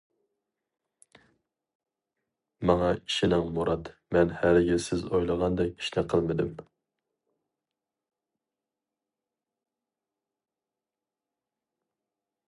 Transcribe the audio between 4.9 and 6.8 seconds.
ئويلىغاندەك ئىشنى قىلمىدىم.